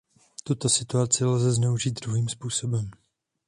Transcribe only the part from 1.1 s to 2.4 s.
lze zneužít dvojím